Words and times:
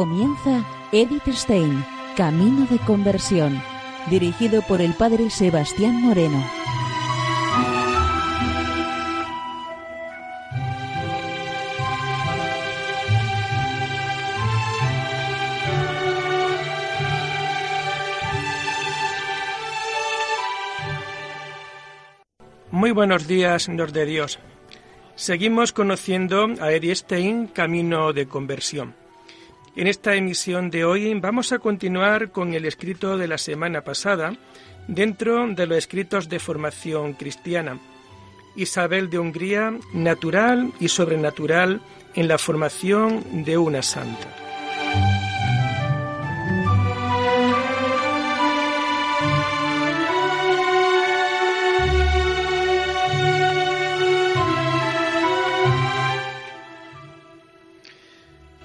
Comienza 0.00 0.64
Edith 0.92 1.28
Stein, 1.28 1.84
Camino 2.16 2.64
de 2.70 2.78
Conversión, 2.78 3.62
dirigido 4.08 4.62
por 4.62 4.80
el 4.80 4.94
Padre 4.94 5.28
Sebastián 5.28 6.00
Moreno. 6.00 6.42
Muy 22.70 22.92
buenos 22.92 23.26
días, 23.26 23.68
nos 23.68 23.92
de 23.92 24.06
Dios. 24.06 24.38
Seguimos 25.14 25.74
conociendo 25.74 26.46
a 26.58 26.72
Edith 26.72 26.94
Stein, 26.94 27.48
Camino 27.48 28.14
de 28.14 28.24
Conversión. 28.24 28.99
En 29.76 29.86
esta 29.86 30.16
emisión 30.16 30.68
de 30.70 30.84
hoy 30.84 31.14
vamos 31.14 31.52
a 31.52 31.60
continuar 31.60 32.32
con 32.32 32.54
el 32.54 32.64
escrito 32.64 33.16
de 33.16 33.28
la 33.28 33.38
semana 33.38 33.82
pasada 33.82 34.34
dentro 34.88 35.46
de 35.46 35.66
los 35.66 35.78
escritos 35.78 36.28
de 36.28 36.40
formación 36.40 37.12
cristiana. 37.12 37.78
Isabel 38.56 39.08
de 39.10 39.20
Hungría, 39.20 39.72
natural 39.94 40.72
y 40.80 40.88
sobrenatural 40.88 41.80
en 42.14 42.26
la 42.26 42.38
formación 42.38 43.44
de 43.44 43.58
una 43.58 43.82
santa. 43.82 44.49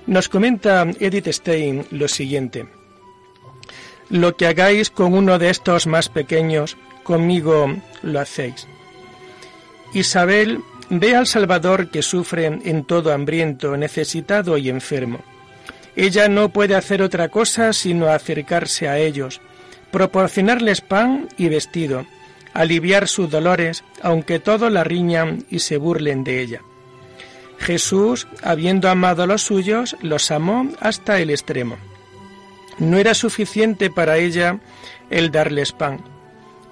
Nos 0.07 0.29
comenta 0.29 0.85
Edith 0.99 1.27
Stein 1.29 1.85
lo 1.89 2.07
siguiente. 2.07 2.67
Lo 4.09 4.35
que 4.35 4.45
hagáis 4.45 4.91
con 4.91 5.15
uno 5.15 5.39
de 5.39 5.49
estos 5.49 5.87
más 5.87 6.09
pequeños, 6.09 6.77
conmigo 7.03 7.75
lo 8.03 8.19
hacéis. 8.19 8.67
Isabel 9.93 10.59
ve 10.89 11.15
al 11.15 11.25
Salvador 11.25 11.89
que 11.89 12.03
sufre 12.03 12.45
en 12.45 12.83
todo 12.83 13.11
hambriento, 13.11 13.75
necesitado 13.77 14.57
y 14.57 14.69
enfermo. 14.69 15.19
Ella 15.95 16.27
no 16.27 16.49
puede 16.49 16.75
hacer 16.75 17.01
otra 17.01 17.29
cosa 17.29 17.73
sino 17.73 18.07
acercarse 18.07 18.87
a 18.87 18.99
ellos, 18.99 19.41
proporcionarles 19.91 20.81
pan 20.81 21.29
y 21.37 21.49
vestido, 21.49 22.05
aliviar 22.53 23.07
sus 23.07 23.31
dolores, 23.31 23.83
aunque 24.03 24.39
todo 24.39 24.69
la 24.69 24.83
riñan 24.83 25.45
y 25.49 25.59
se 25.59 25.77
burlen 25.77 26.23
de 26.23 26.41
ella. 26.41 26.61
Jesús, 27.59 28.27
habiendo 28.43 28.89
amado 28.89 29.23
a 29.23 29.27
los 29.27 29.41
suyos, 29.41 29.95
los 30.01 30.31
amó 30.31 30.69
hasta 30.79 31.19
el 31.19 31.29
extremo. 31.29 31.77
No 32.77 32.97
era 32.97 33.13
suficiente 33.13 33.89
para 33.89 34.17
ella 34.17 34.59
el 35.09 35.31
darles 35.31 35.71
pan. 35.71 36.01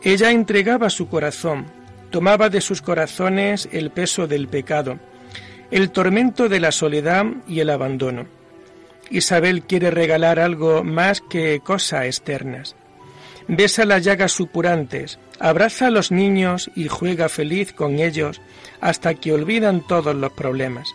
Ella 0.02 0.32
entregaba 0.32 0.90
su 0.90 1.08
corazón, 1.08 1.66
tomaba 2.10 2.50
de 2.50 2.62
sus 2.62 2.82
corazones 2.82 3.70
el 3.72 3.90
peso 3.90 4.28
del 4.28 4.48
pecado, 4.48 5.00
el 5.72 5.92
tormento 5.92 6.50
de 6.50 6.60
la 6.60 6.72
soledad 6.72 7.26
y 7.48 7.62
el 7.62 7.70
abandono. 7.70 8.26
Isabel 9.10 9.64
quiere 9.64 9.92
regalar 9.92 10.40
algo 10.40 10.84
más 10.84 11.22
que 11.22 11.62
cosas 11.64 12.06
externas. 12.06 12.76
Besa 13.48 13.86
las 13.86 14.04
llagas 14.04 14.32
supurantes, 14.32 15.20
abraza 15.40 15.88
a 15.88 15.92
los 15.92 16.12
niños 16.12 16.72
y 16.76 16.88
juega 16.88 17.30
feliz 17.30 17.74
con 17.74 18.00
ellos 18.00 18.42
hasta 18.80 19.16
que 19.16 19.34
olvidan 19.34 19.86
todos 19.86 20.16
los 20.16 20.32
problemas. 20.32 20.90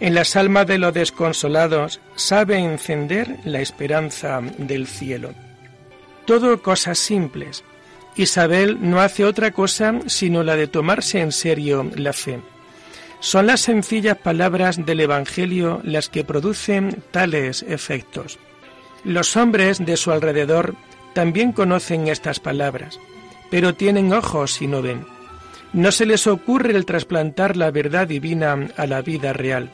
En 0.00 0.14
las 0.14 0.34
almas 0.34 0.66
de 0.66 0.78
los 0.78 0.92
desconsolados 0.92 2.00
sabe 2.16 2.58
encender 2.58 3.38
la 3.44 3.60
esperanza 3.60 4.40
del 4.58 4.88
cielo. 4.88 5.32
Todo 6.24 6.60
cosas 6.62 6.98
simples. 6.98 7.62
Isabel 8.16 8.78
no 8.80 9.00
hace 9.00 9.24
otra 9.24 9.52
cosa 9.52 10.00
sino 10.06 10.42
la 10.42 10.56
de 10.56 10.66
tomarse 10.66 11.20
en 11.20 11.30
serio 11.30 11.88
la 11.94 12.12
fe. 12.12 12.40
Son 13.20 13.46
las 13.46 13.60
sencillas 13.60 14.18
palabras 14.18 14.84
del 14.84 14.98
Evangelio 14.98 15.80
las 15.84 16.08
que 16.08 16.24
producen 16.24 17.04
tales 17.12 17.62
efectos. 17.62 18.40
Los 19.04 19.36
hombres 19.36 19.78
de 19.78 19.96
su 19.96 20.10
alrededor 20.10 20.74
también 21.14 21.52
conocen 21.52 22.08
estas 22.08 22.40
palabras, 22.40 22.98
pero 23.50 23.74
tienen 23.74 24.12
ojos 24.12 24.60
y 24.62 24.66
no 24.66 24.82
ven. 24.82 25.06
No 25.72 25.90
se 25.90 26.06
les 26.06 26.26
ocurre 26.26 26.74
el 26.76 26.84
trasplantar 26.84 27.56
la 27.56 27.70
verdad 27.70 28.06
divina 28.06 28.68
a 28.76 28.86
la 28.86 29.00
vida 29.02 29.32
real. 29.32 29.70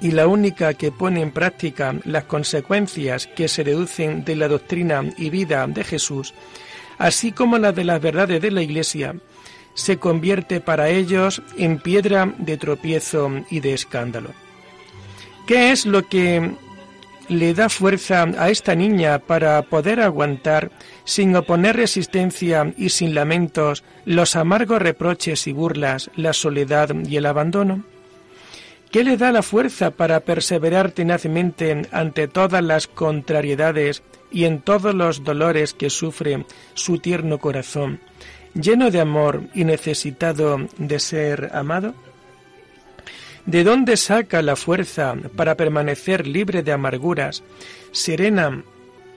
Y 0.00 0.12
la 0.12 0.26
única 0.26 0.72
que 0.74 0.90
pone 0.90 1.20
en 1.20 1.30
práctica 1.30 1.94
las 2.04 2.24
consecuencias 2.24 3.26
que 3.26 3.48
se 3.48 3.64
deducen 3.64 4.24
de 4.24 4.36
la 4.36 4.48
doctrina 4.48 5.04
y 5.18 5.28
vida 5.28 5.66
de 5.66 5.84
Jesús, 5.84 6.32
así 6.96 7.32
como 7.32 7.58
las 7.58 7.74
de 7.74 7.84
las 7.84 8.00
verdades 8.00 8.40
de 8.40 8.50
la 8.50 8.62
Iglesia, 8.62 9.14
se 9.74 9.98
convierte 9.98 10.60
para 10.60 10.88
ellos 10.88 11.42
en 11.56 11.78
piedra 11.78 12.32
de 12.38 12.56
tropiezo 12.56 13.30
y 13.50 13.60
de 13.60 13.74
escándalo. 13.74 14.30
¿Qué 15.46 15.72
es 15.72 15.84
lo 15.84 16.06
que 16.08 16.52
le 17.30 17.54
da 17.54 17.68
fuerza 17.68 18.24
a 18.38 18.50
esta 18.50 18.74
niña 18.74 19.20
para 19.20 19.62
poder 19.62 20.00
aguantar 20.00 20.70
sin 21.04 21.34
oponer 21.36 21.76
resistencia 21.76 22.74
y 22.76 22.88
sin 22.88 23.14
lamentos, 23.14 23.84
los 24.04 24.34
amargos 24.34 24.82
reproches 24.82 25.46
y 25.46 25.52
burlas, 25.52 26.10
la 26.16 26.32
soledad 26.32 26.90
y 27.08 27.16
el 27.16 27.26
abandono? 27.26 27.84
¿Qué 28.90 29.04
le 29.04 29.16
da 29.16 29.30
la 29.30 29.42
fuerza 29.42 29.92
para 29.92 30.18
perseverar 30.20 30.90
tenazmente 30.90 31.82
ante 31.92 32.26
todas 32.26 32.64
las 32.64 32.88
contrariedades 32.88 34.02
y 34.32 34.44
en 34.44 34.60
todos 34.60 34.92
los 34.92 35.22
dolores 35.22 35.72
que 35.72 35.90
sufre 35.90 36.44
su 36.74 36.98
tierno 36.98 37.38
corazón, 37.38 38.00
lleno 38.54 38.90
de 38.90 39.00
amor 39.00 39.42
y 39.54 39.62
necesitado 39.62 40.58
de 40.78 40.98
ser 40.98 41.50
amado? 41.54 41.94
¿De 43.46 43.64
dónde 43.64 43.96
saca 43.96 44.42
la 44.42 44.56
fuerza 44.56 45.16
para 45.36 45.56
permanecer 45.56 46.26
libre 46.26 46.62
de 46.62 46.72
amarguras, 46.72 47.42
serena 47.90 48.62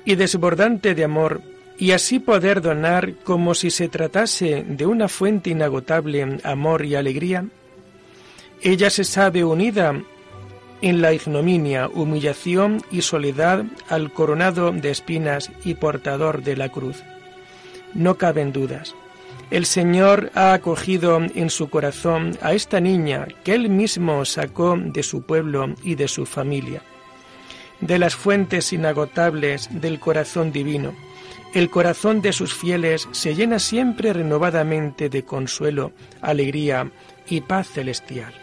y 0.06 0.16
desbordante 0.16 0.96
de 0.96 1.04
amor 1.04 1.42
y 1.78 1.92
así 1.92 2.20
poder 2.20 2.62
donar 2.62 3.16
como 3.24 3.54
si 3.54 3.70
se 3.70 3.90
tratase 3.90 4.64
de 4.68 4.86
una 4.86 5.08
fuente 5.08 5.50
inagotable 5.50 6.40
amor 6.44 6.86
y 6.86 6.96
alegría? 6.96 7.46
Ella 8.62 8.90
se 8.90 9.04
sabe 9.04 9.44
unida 9.44 10.02
en 10.82 11.02
la 11.02 11.14
ignominia, 11.14 11.88
humillación 11.88 12.82
y 12.92 13.02
soledad 13.02 13.66
al 13.90 14.12
coronado 14.12 14.72
de 14.72 14.92
espinas 14.92 15.52
y 15.64 15.76
portador 15.76 16.44
de 16.44 16.58
la 16.58 16.70
cruz. 16.70 17.04
No 17.94 18.16
caben 18.16 18.52
dudas. 18.52 18.96
El 19.54 19.66
Señor 19.66 20.32
ha 20.36 20.52
acogido 20.52 21.22
en 21.22 21.50
su 21.50 21.70
corazón 21.70 22.38
a 22.42 22.54
esta 22.54 22.82
niña 22.82 23.28
que 23.46 23.54
Él 23.54 23.70
mismo 23.70 24.26
sacó 24.26 24.76
de 24.78 25.04
su 25.04 25.22
pueblo 25.22 25.76
y 25.84 25.96
de 25.96 26.10
su 26.10 26.26
familia, 26.26 26.82
de 27.80 28.00
las 28.00 28.16
fuentes 28.16 28.74
inagotables 28.74 29.70
del 29.72 30.00
corazón 30.00 30.52
divino 30.52 30.94
el 31.54 31.70
corazón 31.70 32.22
de 32.24 32.34
sus 32.34 32.52
fieles 32.54 33.08
se 33.12 33.36
llena 33.36 33.60
siempre 33.60 34.12
renovadamente 34.12 35.08
de 35.10 35.24
consuelo, 35.24 35.92
alegría 36.20 36.92
y 37.28 37.42
paz 37.42 37.68
celestial. 37.68 38.43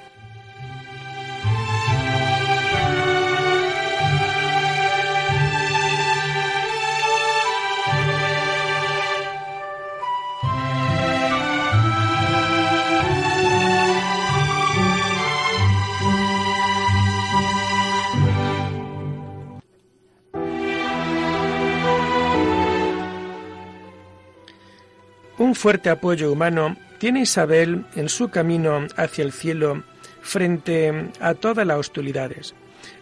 Fuerte 25.61 25.91
apoyo 25.91 26.33
humano 26.33 26.75
tiene 26.97 27.21
Isabel 27.21 27.85
en 27.95 28.09
su 28.09 28.31
camino 28.31 28.87
hacia 28.97 29.23
el 29.23 29.31
cielo 29.31 29.83
frente 30.23 31.11
a 31.21 31.35
todas 31.35 31.67
las 31.67 31.77
hostilidades. 31.77 32.55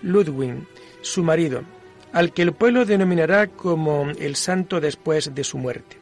Ludwig, 0.02 0.66
su 1.00 1.22
marido, 1.22 1.62
al 2.12 2.32
que 2.32 2.42
el 2.42 2.52
pueblo 2.52 2.84
denominará 2.84 3.46
como 3.46 4.10
el 4.18 4.34
santo 4.34 4.80
después 4.80 5.36
de 5.36 5.44
su 5.44 5.56
muerte. 5.56 5.98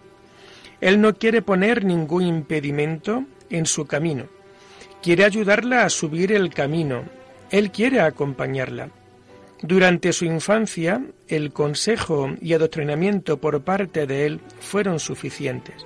Él 0.81 0.99
no 0.99 1.14
quiere 1.14 1.43
poner 1.43 1.85
ningún 1.85 2.23
impedimento 2.23 3.25
en 3.50 3.67
su 3.67 3.85
camino. 3.85 4.25
Quiere 5.03 5.26
ayudarla 5.26 5.85
a 5.85 5.91
subir 5.91 6.32
el 6.32 6.55
camino. 6.55 7.05
Él 7.50 7.70
quiere 7.70 8.00
acompañarla. 8.00 8.88
Durante 9.61 10.11
su 10.14 10.25
infancia, 10.25 11.05
el 11.29 11.53
consejo 11.53 12.31
y 12.41 12.55
adoctrinamiento 12.55 13.37
por 13.43 13.62
parte 13.62 14.06
de 14.06 14.25
él 14.25 14.41
fueron 14.61 15.00
suficientes. 15.00 15.85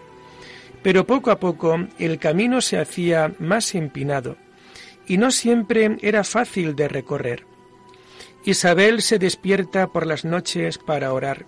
Pero 0.82 1.06
poco 1.06 1.30
a 1.30 1.38
poco 1.38 1.78
el 1.98 2.18
camino 2.18 2.60
se 2.60 2.78
hacía 2.78 3.32
más 3.38 3.74
empinado 3.74 4.36
y 5.06 5.18
no 5.18 5.30
siempre 5.30 5.98
era 6.02 6.24
fácil 6.24 6.76
de 6.76 6.88
recorrer. 6.88 7.44
Isabel 8.44 9.02
se 9.02 9.18
despierta 9.18 9.88
por 9.88 10.06
las 10.06 10.24
noches 10.24 10.78
para 10.78 11.12
orar 11.12 11.44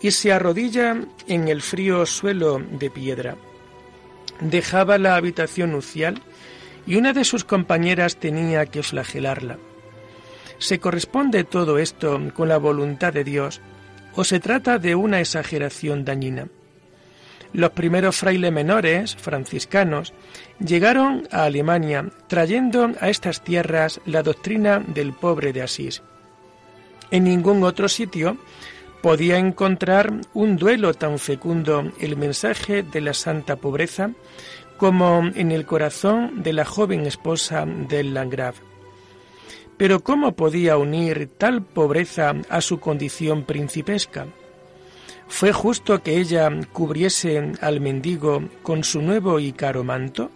y 0.00 0.12
se 0.12 0.32
arrodilla 0.32 0.96
en 1.26 1.48
el 1.48 1.60
frío 1.60 2.06
suelo 2.06 2.58
de 2.58 2.90
piedra. 2.90 3.36
Dejaba 4.40 4.96
la 4.96 5.16
habitación 5.16 5.72
nupcial 5.72 6.22
y 6.86 6.96
una 6.96 7.12
de 7.12 7.24
sus 7.24 7.44
compañeras 7.44 8.16
tenía 8.16 8.64
que 8.66 8.82
flagelarla. 8.82 9.58
¿Se 10.58 10.78
corresponde 10.78 11.44
todo 11.44 11.78
esto 11.78 12.18
con 12.34 12.48
la 12.48 12.58
voluntad 12.58 13.12
de 13.12 13.24
Dios 13.24 13.60
o 14.14 14.24
se 14.24 14.40
trata 14.40 14.78
de 14.78 14.94
una 14.94 15.20
exageración 15.20 16.04
dañina? 16.04 16.48
Los 17.52 17.70
primeros 17.70 18.16
frailes 18.16 18.52
menores, 18.52 19.16
franciscanos, 19.16 20.12
llegaron 20.64 21.26
a 21.32 21.44
Alemania 21.44 22.08
trayendo 22.28 22.92
a 23.00 23.08
estas 23.08 23.42
tierras 23.42 24.00
la 24.06 24.22
doctrina 24.22 24.78
del 24.78 25.12
pobre 25.12 25.52
de 25.52 25.62
Asís. 25.62 26.02
En 27.10 27.24
ningún 27.24 27.64
otro 27.64 27.88
sitio 27.88 28.36
podía 29.02 29.38
encontrar 29.38 30.12
un 30.34 30.56
duelo 30.56 30.94
tan 30.94 31.18
fecundo 31.18 31.90
el 31.98 32.16
mensaje 32.16 32.82
de 32.82 33.00
la 33.00 33.14
santa 33.14 33.56
pobreza 33.56 34.10
como 34.76 35.22
en 35.34 35.50
el 35.50 35.66
corazón 35.66 36.42
de 36.42 36.52
la 36.52 36.64
joven 36.64 37.06
esposa 37.06 37.66
del 37.66 38.14
Landgraf. 38.14 38.60
Pero 39.76 40.00
¿cómo 40.00 40.32
podía 40.32 40.76
unir 40.76 41.30
tal 41.36 41.62
pobreza 41.62 42.34
a 42.48 42.60
su 42.60 42.80
condición 42.80 43.44
principesca? 43.44 44.26
¿Fue 45.30 45.52
justo 45.52 46.02
que 46.02 46.18
ella 46.18 46.50
cubriese 46.72 47.52
al 47.62 47.80
mendigo 47.80 48.42
con 48.62 48.84
su 48.84 49.00
nuevo 49.00 49.40
y 49.40 49.52
caro 49.52 49.84
manto? 49.84 50.30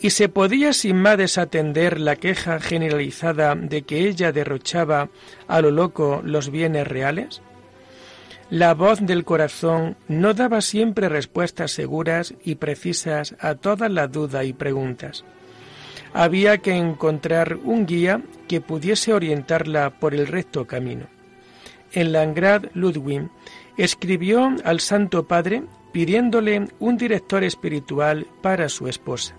¿Y 0.00 0.10
se 0.10 0.30
podía 0.30 0.72
sin 0.72 0.96
más 0.96 1.18
desatender 1.18 2.00
la 2.00 2.16
queja 2.16 2.60
generalizada 2.60 3.54
de 3.56 3.82
que 3.82 4.08
ella 4.08 4.32
derrochaba 4.32 5.10
a 5.48 5.60
lo 5.60 5.72
loco 5.72 6.22
los 6.24 6.50
bienes 6.50 6.86
reales? 6.86 7.42
La 8.48 8.72
voz 8.72 9.00
del 9.04 9.24
corazón 9.24 9.96
no 10.06 10.32
daba 10.32 10.62
siempre 10.62 11.10
respuestas 11.10 11.72
seguras 11.72 12.32
y 12.44 12.54
precisas 12.54 13.34
a 13.40 13.56
todas 13.56 13.90
las 13.90 14.10
dudas 14.10 14.46
y 14.46 14.52
preguntas. 14.54 15.24
Había 16.14 16.58
que 16.58 16.72
encontrar 16.72 17.56
un 17.56 17.84
guía 17.84 18.22
que 18.46 18.62
pudiese 18.62 19.12
orientarla 19.12 19.90
por 19.90 20.14
el 20.14 20.28
recto 20.28 20.66
camino. 20.66 21.08
En 21.92 22.12
Langrad 22.12 22.66
Ludwig 22.74 23.28
escribió 23.78 24.54
al 24.64 24.80
Santo 24.80 25.26
Padre 25.26 25.62
pidiéndole 25.92 26.68
un 26.80 26.98
director 26.98 27.42
espiritual 27.44 28.26
para 28.42 28.68
su 28.68 28.88
esposa. 28.88 29.34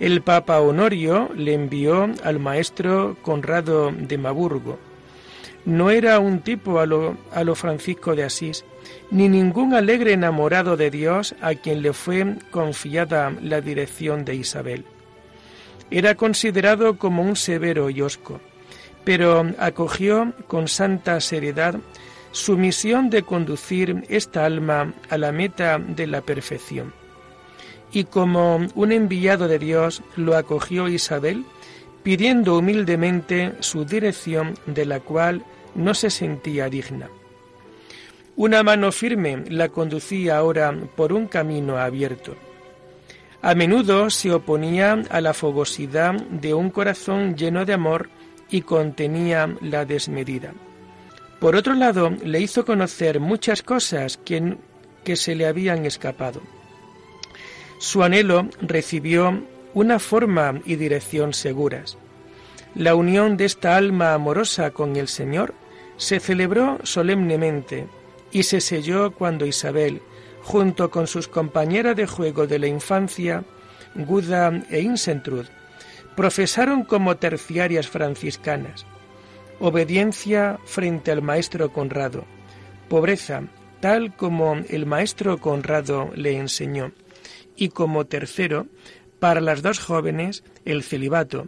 El 0.00 0.22
Papa 0.22 0.60
Honorio 0.60 1.30
le 1.36 1.54
envió 1.54 2.08
al 2.24 2.40
maestro 2.40 3.16
Conrado 3.22 3.92
de 3.92 4.18
Maburgo. 4.18 4.78
No 5.64 5.90
era 5.90 6.18
un 6.18 6.40
tipo 6.40 6.80
a 6.80 6.86
lo, 6.86 7.16
a 7.32 7.44
lo 7.44 7.54
Francisco 7.54 8.14
de 8.14 8.24
Asís, 8.24 8.64
ni 9.10 9.28
ningún 9.28 9.74
alegre 9.74 10.12
enamorado 10.12 10.76
de 10.76 10.90
Dios 10.90 11.34
a 11.40 11.54
quien 11.54 11.82
le 11.82 11.92
fue 11.92 12.36
confiada 12.50 13.32
la 13.40 13.60
dirección 13.60 14.24
de 14.24 14.34
Isabel. 14.34 14.84
Era 15.90 16.14
considerado 16.16 16.98
como 16.98 17.22
un 17.22 17.36
severo 17.36 17.90
y 17.90 18.00
osco, 18.02 18.40
pero 19.04 19.46
acogió 19.58 20.32
con 20.48 20.68
santa 20.68 21.20
seriedad 21.20 21.76
su 22.34 22.58
misión 22.58 23.08
de 23.08 23.22
conducir 23.22 24.04
esta 24.10 24.44
alma 24.44 24.92
a 25.08 25.16
la 25.16 25.32
meta 25.32 25.78
de 25.78 26.06
la 26.06 26.20
perfección 26.20 26.92
y 27.94 28.04
como 28.04 28.66
un 28.74 28.92
enviado 28.92 29.46
de 29.46 29.58
Dios 29.58 30.02
lo 30.16 30.36
acogió 30.36 30.88
Isabel, 30.88 31.44
pidiendo 32.02 32.58
humildemente 32.58 33.52
su 33.60 33.84
dirección 33.84 34.54
de 34.66 34.84
la 34.84 34.98
cual 34.98 35.44
no 35.76 35.94
se 35.94 36.10
sentía 36.10 36.68
digna. 36.68 37.08
Una 38.36 38.64
mano 38.64 38.90
firme 38.90 39.44
la 39.48 39.68
conducía 39.68 40.36
ahora 40.38 40.76
por 40.96 41.12
un 41.12 41.28
camino 41.28 41.78
abierto. 41.78 42.34
A 43.42 43.54
menudo 43.54 44.10
se 44.10 44.32
oponía 44.32 45.04
a 45.08 45.20
la 45.20 45.32
fogosidad 45.32 46.14
de 46.14 46.52
un 46.52 46.70
corazón 46.70 47.36
lleno 47.36 47.64
de 47.64 47.74
amor 47.74 48.08
y 48.50 48.62
contenía 48.62 49.54
la 49.60 49.84
desmedida. 49.84 50.52
Por 51.44 51.56
otro 51.56 51.74
lado, 51.74 52.08
le 52.24 52.40
hizo 52.40 52.64
conocer 52.64 53.20
muchas 53.20 53.62
cosas 53.62 54.16
que, 54.16 54.56
se 55.14 55.34
le 55.34 55.46
habían 55.46 55.84
escapado. 55.84 56.40
Su 57.76 58.02
anhelo 58.02 58.48
recibió 58.62 59.44
una 59.74 59.98
forma 59.98 60.62
y 60.64 60.76
dirección 60.76 61.34
seguras. 61.34 61.98
La 62.74 62.94
unión 62.94 63.36
de 63.36 63.44
esta 63.44 63.76
alma 63.76 64.14
amorosa 64.14 64.70
con 64.70 64.96
el 64.96 65.06
Señor 65.06 65.52
se 65.98 66.18
celebró 66.18 66.78
solemnemente 66.82 67.88
y 68.32 68.44
se 68.44 68.62
selló 68.62 69.10
cuando 69.10 69.44
Isabel, 69.44 70.00
junto 70.40 70.90
con 70.90 71.06
sus 71.06 71.28
compañeras 71.28 71.94
de 71.94 72.06
juego 72.06 72.46
de 72.46 72.58
la 72.58 72.68
infancia, 72.68 73.44
Guda 73.94 74.62
e 74.70 74.80
Insentrud, 74.80 75.44
profesaron 76.16 76.84
como 76.84 77.18
terciarias 77.18 77.86
franciscanas, 77.86 78.86
obediencia 79.66 80.58
frente 80.66 81.10
al 81.10 81.22
maestro 81.22 81.72
Conrado, 81.72 82.26
pobreza 82.90 83.44
tal 83.80 84.14
como 84.14 84.56
el 84.68 84.84
maestro 84.84 85.38
Conrado 85.38 86.10
le 86.14 86.36
enseñó 86.36 86.92
y 87.56 87.70
como 87.70 88.04
tercero, 88.04 88.66
para 89.20 89.40
las 89.40 89.62
dos 89.62 89.78
jóvenes, 89.78 90.44
el 90.66 90.82
celibato, 90.82 91.46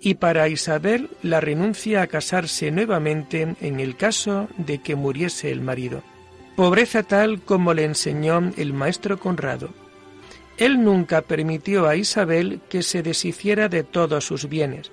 y 0.00 0.14
para 0.14 0.48
Isabel 0.48 1.10
la 1.22 1.40
renuncia 1.40 2.02
a 2.02 2.06
casarse 2.06 2.70
nuevamente 2.70 3.56
en 3.60 3.80
el 3.80 3.96
caso 3.96 4.46
de 4.58 4.78
que 4.78 4.94
muriese 4.94 5.50
el 5.50 5.60
marido. 5.60 6.04
Pobreza 6.54 7.02
tal 7.02 7.40
como 7.40 7.74
le 7.74 7.84
enseñó 7.84 8.52
el 8.56 8.74
maestro 8.74 9.18
Conrado. 9.18 9.70
Él 10.56 10.84
nunca 10.84 11.22
permitió 11.22 11.88
a 11.88 11.96
Isabel 11.96 12.60
que 12.68 12.84
se 12.84 13.02
deshiciera 13.02 13.68
de 13.68 13.82
todos 13.82 14.24
sus 14.24 14.48
bienes. 14.48 14.92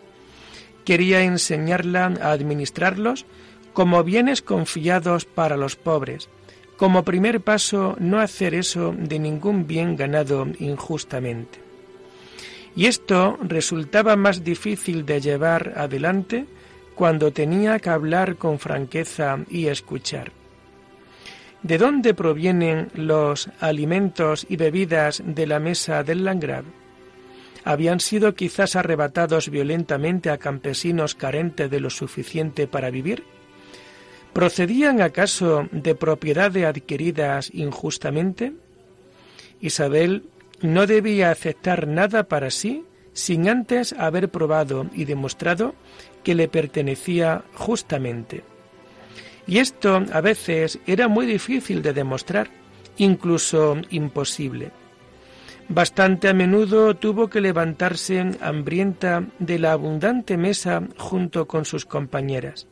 Quería 0.85 1.21
enseñarla 1.23 2.13
a 2.21 2.31
administrarlos 2.31 3.25
como 3.73 4.03
bienes 4.03 4.41
confiados 4.41 5.25
para 5.25 5.57
los 5.57 5.75
pobres, 5.75 6.29
como 6.77 7.03
primer 7.03 7.41
paso, 7.41 7.95
no 7.99 8.19
hacer 8.19 8.53
eso 8.55 8.93
de 8.97 9.19
ningún 9.19 9.67
bien 9.67 9.95
ganado 9.95 10.47
injustamente. 10.59 11.59
Y 12.75 12.87
esto 12.87 13.37
resultaba 13.41 14.15
más 14.15 14.43
difícil 14.43 15.05
de 15.05 15.21
llevar 15.21 15.73
adelante 15.77 16.45
cuando 16.95 17.31
tenía 17.31 17.79
que 17.79 17.89
hablar 17.89 18.35
con 18.35 18.59
franqueza 18.59 19.39
y 19.49 19.67
escuchar. 19.67 20.31
¿De 21.61 21.77
dónde 21.77 22.13
provienen 22.13 22.89
los 22.93 23.49
alimentos 23.59 24.45
y 24.49 24.57
bebidas 24.57 25.23
de 25.25 25.47
la 25.47 25.59
mesa 25.59 26.03
del 26.03 26.25
Landgrave? 26.25 26.82
¿Habían 27.65 27.99
sido 27.99 28.35
quizás 28.35 28.75
arrebatados 28.75 29.49
violentamente 29.49 30.29
a 30.29 30.37
campesinos 30.37 31.15
carentes 31.15 31.69
de 31.71 31.79
lo 31.79 31.89
suficiente 31.89 32.67
para 32.67 32.89
vivir? 32.89 33.23
¿Procedían 34.33 35.01
acaso 35.01 35.67
de 35.71 35.95
propiedades 35.95 36.65
adquiridas 36.65 37.51
injustamente? 37.53 38.53
Isabel 39.61 40.23
no 40.61 40.87
debía 40.87 41.31
aceptar 41.31 41.87
nada 41.87 42.23
para 42.23 42.49
sí 42.49 42.83
sin 43.13 43.47
antes 43.47 43.93
haber 43.93 44.29
probado 44.29 44.87
y 44.93 45.05
demostrado 45.05 45.75
que 46.23 46.35
le 46.35 46.47
pertenecía 46.47 47.43
justamente. 47.53 48.43
Y 49.45 49.59
esto 49.59 50.03
a 50.11 50.21
veces 50.21 50.79
era 50.87 51.07
muy 51.07 51.25
difícil 51.25 51.81
de 51.81 51.93
demostrar, 51.93 52.49
incluso 52.97 53.77
imposible. 53.89 54.71
Bastante 55.69 56.27
a 56.27 56.33
menudo 56.33 56.95
tuvo 56.95 57.29
que 57.29 57.41
levantarse 57.41 58.31
hambrienta 58.41 59.23
de 59.39 59.59
la 59.59 59.71
abundante 59.71 60.37
mesa 60.37 60.83
junto 60.97 61.47
con 61.47 61.65
sus 61.65 61.85
compañeras. 61.85 62.67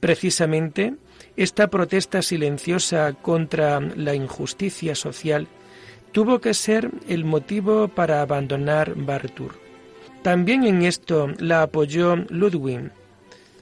Precisamente, 0.00 0.94
esta 1.36 1.68
protesta 1.68 2.22
silenciosa 2.22 3.12
contra 3.12 3.80
la 3.80 4.14
injusticia 4.14 4.94
social 4.94 5.46
tuvo 6.12 6.40
que 6.40 6.54
ser 6.54 6.90
el 7.08 7.24
motivo 7.24 7.88
para 7.88 8.22
abandonar 8.22 8.94
Bartur. 8.96 9.58
También 10.22 10.64
en 10.64 10.82
esto 10.82 11.28
la 11.38 11.62
apoyó 11.62 12.16
Ludwig. 12.16 12.90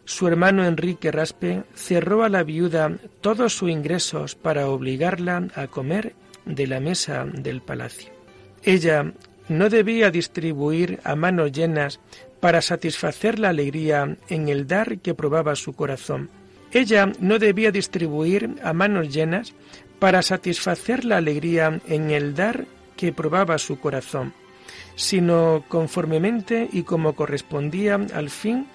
Su 0.05 0.27
hermano 0.27 0.65
Enrique 0.65 1.13
Raspe 1.13 1.65
cerró 1.75 2.25
a 2.25 2.29
la 2.29 2.43
viuda 2.43 2.97
todos 3.21 3.53
sus 3.53 3.71
ingresos 3.71 4.35
para 4.35 4.69
obligarla 4.69 5.49
a 5.55 5.67
comer 5.67 6.15
de 6.47 6.67
la 6.67 6.81
mesa 6.81 7.27
del 7.27 7.61
palacio. 7.61 8.18
Ella 8.63 9.13
no 9.49 9.69
debía 9.69 10.11
distribuir 10.11 11.01
a 11.05 11.15
manos 11.15 11.53
llenas 11.53 12.01
para 12.41 12.63
satisfacer 12.63 13.39
la 13.39 13.49
alegría 13.49 14.17
en 14.29 14.49
el 14.49 14.67
dar 14.67 14.99
que 14.99 15.15
probaba 15.15 15.57
su 15.57 15.73
corazón. 15.73 16.31
Ella 16.73 17.11
no 17.19 17.39
debía 17.39 17.71
distribuir 17.71 18.57
a 18.63 18.73
manos 18.73 19.13
llenas 19.13 19.55
para 19.99 20.23
satisfacer 20.23 21.05
la 21.05 21.17
alegría 21.17 21.81
en 21.89 22.11
el 22.11 22.35
dar 22.35 22.67
que 22.97 23.13
probaba 23.13 23.59
su 23.59 23.81
corazón, 23.81 24.35
sino 24.95 25.65
conformemente 25.69 26.69
y 26.73 26.83
como 26.83 27.15
correspondía 27.15 27.95
al 28.15 28.31
fin 28.31 28.67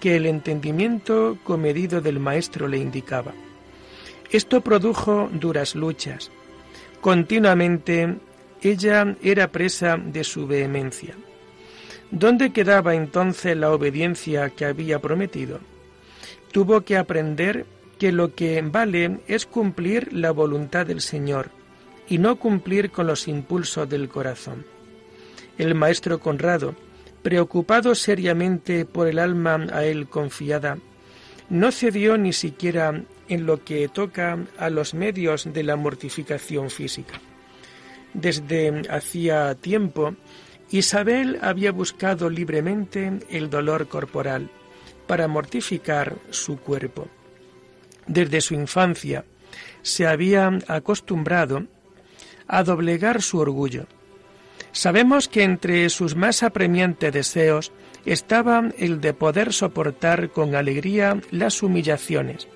que 0.00 0.16
el 0.16 0.26
entendimiento 0.26 1.38
comedido 1.44 2.00
del 2.00 2.18
maestro 2.18 2.68
le 2.68 2.78
indicaba. 2.78 3.32
Esto 4.30 4.60
produjo 4.60 5.30
duras 5.32 5.74
luchas. 5.74 6.30
Continuamente 7.00 8.16
ella 8.70 9.16
era 9.22 9.52
presa 9.52 9.96
de 9.96 10.24
su 10.24 10.46
vehemencia. 10.46 11.14
¿Dónde 12.10 12.52
quedaba 12.52 12.94
entonces 12.94 13.56
la 13.56 13.72
obediencia 13.72 14.50
que 14.50 14.64
había 14.64 15.00
prometido? 15.00 15.60
Tuvo 16.52 16.82
que 16.82 16.96
aprender 16.96 17.66
que 17.98 18.12
lo 18.12 18.34
que 18.34 18.62
vale 18.62 19.20
es 19.26 19.46
cumplir 19.46 20.12
la 20.12 20.30
voluntad 20.30 20.86
del 20.86 21.00
Señor 21.00 21.50
y 22.08 22.18
no 22.18 22.36
cumplir 22.36 22.90
con 22.90 23.06
los 23.06 23.26
impulsos 23.26 23.88
del 23.88 24.08
corazón. 24.08 24.64
El 25.58 25.74
maestro 25.74 26.20
Conrado, 26.20 26.74
preocupado 27.22 27.94
seriamente 27.94 28.84
por 28.84 29.08
el 29.08 29.18
alma 29.18 29.66
a 29.72 29.84
él 29.84 30.06
confiada, 30.08 30.78
no 31.48 31.72
cedió 31.72 32.16
ni 32.18 32.32
siquiera 32.32 33.02
en 33.28 33.46
lo 33.46 33.64
que 33.64 33.88
toca 33.88 34.38
a 34.58 34.70
los 34.70 34.94
medios 34.94 35.52
de 35.52 35.62
la 35.62 35.76
mortificación 35.76 36.70
física. 36.70 37.20
Desde 38.16 38.82
hacía 38.88 39.54
tiempo, 39.56 40.14
Isabel 40.70 41.38
había 41.42 41.70
buscado 41.70 42.30
libremente 42.30 43.20
el 43.28 43.50
dolor 43.50 43.88
corporal 43.88 44.48
para 45.06 45.28
mortificar 45.28 46.16
su 46.30 46.56
cuerpo. 46.56 47.08
Desde 48.06 48.40
su 48.40 48.54
infancia 48.54 49.26
se 49.82 50.06
había 50.06 50.50
acostumbrado 50.66 51.66
a 52.48 52.64
doblegar 52.64 53.20
su 53.20 53.38
orgullo. 53.38 53.84
Sabemos 54.72 55.28
que 55.28 55.42
entre 55.42 55.90
sus 55.90 56.16
más 56.16 56.42
apremiantes 56.42 57.12
deseos 57.12 57.70
estaba 58.06 58.70
el 58.78 59.02
de 59.02 59.12
poder 59.12 59.52
soportar 59.52 60.30
con 60.30 60.54
alegría 60.54 61.20
las 61.30 61.62
humillaciones, 61.62 62.48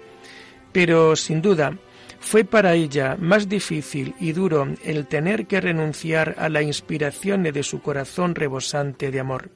pero 0.73 1.17
sin 1.17 1.43
duda 1.43 1.77
fue 2.21 2.45
para 2.45 2.75
ella 2.75 3.17
más 3.19 3.49
difícil 3.49 4.15
y 4.21 4.33
duro 4.33 4.69
el 4.85 5.07
tener 5.07 5.47
que 5.47 5.61
renunciar 5.61 6.37
a 6.39 6.49
la 6.49 6.63
inspiración 6.63 7.43
de 7.43 7.63
su 7.63 7.81
corazón 7.81 8.35
rebosante 8.35 9.11
de 9.11 9.21
amor. 9.21 9.51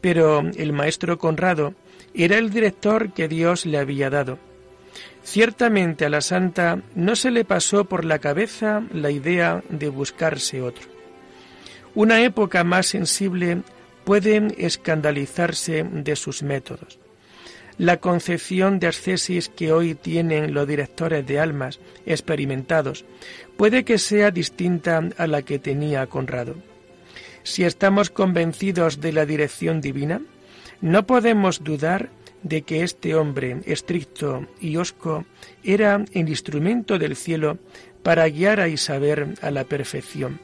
Pero 0.00 0.42
el 0.56 0.72
maestro 0.72 1.18
Conrado 1.18 1.74
era 2.14 2.38
el 2.38 2.50
director 2.50 3.12
que 3.12 3.26
Dios 3.26 3.66
le 3.66 3.78
había 3.78 4.10
dado. 4.10 4.38
Ciertamente 5.24 6.04
a 6.04 6.10
la 6.10 6.20
santa 6.20 6.80
no 6.94 7.16
se 7.16 7.30
le 7.30 7.44
pasó 7.44 7.86
por 7.86 8.04
la 8.04 8.20
cabeza 8.20 8.84
la 8.92 9.10
idea 9.10 9.64
de 9.68 9.88
buscarse 9.88 10.62
otro. 10.62 10.88
Una 11.94 12.22
época 12.22 12.62
más 12.62 12.86
sensible 12.86 13.62
puede 14.04 14.54
escandalizarse 14.58 15.82
de 15.82 16.14
sus 16.14 16.42
métodos. 16.42 17.00
La 17.78 17.98
concepción 17.98 18.78
de 18.78 18.86
ascesis 18.86 19.50
que 19.50 19.72
hoy 19.72 19.94
tienen 19.94 20.54
los 20.54 20.66
directores 20.66 21.26
de 21.26 21.38
almas 21.38 21.78
experimentados 22.06 23.04
puede 23.56 23.84
que 23.84 23.98
sea 23.98 24.30
distinta 24.30 25.02
a 25.18 25.26
la 25.26 25.42
que 25.42 25.58
tenía 25.58 26.06
Conrado. 26.06 26.54
Si 27.42 27.64
estamos 27.64 28.10
convencidos 28.10 29.00
de 29.00 29.12
la 29.12 29.26
dirección 29.26 29.80
divina, 29.80 30.22
no 30.80 31.06
podemos 31.06 31.62
dudar 31.62 32.08
de 32.42 32.62
que 32.62 32.82
este 32.82 33.14
hombre 33.14 33.60
estricto 33.66 34.46
y 34.60 34.76
osco 34.76 35.26
era 35.62 36.04
el 36.12 36.28
instrumento 36.28 36.98
del 36.98 37.14
cielo 37.14 37.58
para 38.02 38.28
guiar 38.28 38.60
a 38.60 38.68
Isabel 38.68 39.34
a 39.42 39.50
la 39.50 39.64
perfección. 39.64 40.38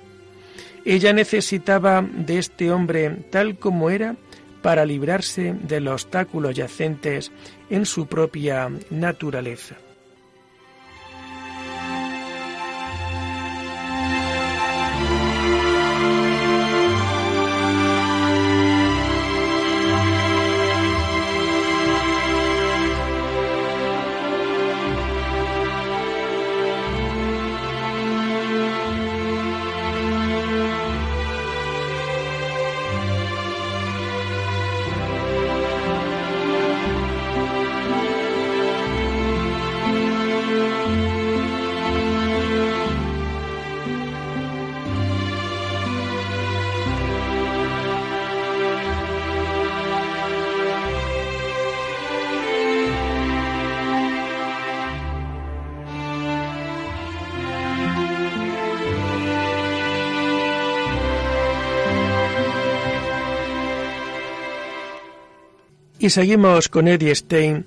Ella 0.85 1.13
necesitaba 1.13 2.03
de 2.03 2.39
este 2.39 2.71
hombre 2.73 3.11
tal 3.31 3.57
como 3.57 3.89
era 3.89 4.17
para 4.63 4.87
librarse 4.87 5.55
de 5.55 5.81
los 5.81 6.05
obstáculos 6.05 6.55
yacentes 6.55 7.33
en 7.69 7.85
su 7.85 8.07
propia 8.07 8.71
naturaleza. 8.91 9.77
Y 66.03 66.11
seguimos 66.11 66.69
con 66.69 66.89
Eddie 66.89 67.15
Stein, 67.15 67.65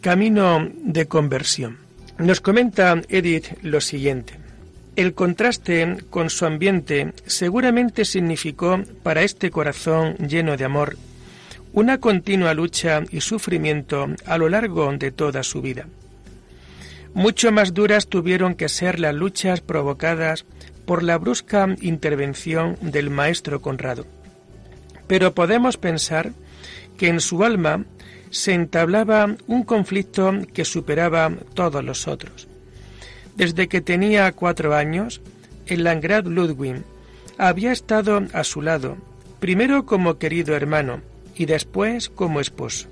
Camino 0.00 0.70
de 0.72 1.04
conversión. 1.04 1.76
Nos 2.16 2.40
comenta 2.40 2.98
Edith 3.10 3.58
lo 3.60 3.82
siguiente. 3.82 4.38
El 4.96 5.12
contraste 5.12 5.98
con 6.08 6.30
su 6.30 6.46
ambiente 6.46 7.12
seguramente 7.26 8.06
significó 8.06 8.80
para 9.02 9.20
este 9.20 9.50
corazón 9.50 10.16
lleno 10.16 10.56
de 10.56 10.64
amor 10.64 10.96
una 11.74 11.98
continua 11.98 12.54
lucha 12.54 13.02
y 13.10 13.20
sufrimiento 13.20 14.06
a 14.24 14.38
lo 14.38 14.48
largo 14.48 14.90
de 14.96 15.10
toda 15.10 15.42
su 15.42 15.60
vida. 15.60 15.88
Mucho 17.12 17.52
más 17.52 17.74
duras 17.74 18.06
tuvieron 18.06 18.54
que 18.54 18.70
ser 18.70 18.98
las 18.98 19.14
luchas 19.14 19.60
provocadas 19.60 20.46
por 20.86 21.02
la 21.02 21.18
brusca 21.18 21.68
intervención 21.82 22.78
del 22.80 23.10
maestro 23.10 23.60
Conrado. 23.60 24.06
Pero 25.06 25.34
podemos 25.34 25.76
pensar 25.76 26.32
que 26.96 27.08
en 27.08 27.20
su 27.20 27.44
alma 27.44 27.84
se 28.30 28.52
entablaba 28.52 29.36
un 29.46 29.62
conflicto 29.62 30.32
que 30.52 30.64
superaba 30.64 31.32
todos 31.54 31.84
los 31.84 32.08
otros. 32.08 32.48
Desde 33.36 33.68
que 33.68 33.80
tenía 33.80 34.30
cuatro 34.32 34.74
años, 34.74 35.20
el 35.66 35.84
Landgraf 35.84 36.26
Ludwig 36.26 36.82
había 37.38 37.72
estado 37.72 38.22
a 38.32 38.44
su 38.44 38.62
lado, 38.62 38.96
primero 39.40 39.84
como 39.84 40.18
querido 40.18 40.56
hermano 40.56 41.00
y 41.36 41.46
después 41.46 42.08
como 42.08 42.40
esposo. 42.40 42.88